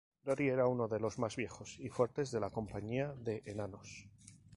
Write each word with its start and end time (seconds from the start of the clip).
Dori 0.27 0.45
era 0.51 0.65
uno 0.67 0.87
de 0.87 0.99
los 0.99 1.19
más 1.19 1.35
viejos 1.35 1.77
y 1.79 1.89
fuertes 1.89 2.31
de 2.31 2.39
la 2.39 2.49
compañía 2.49 3.13
de 3.19 3.43
enanos. 3.45 4.07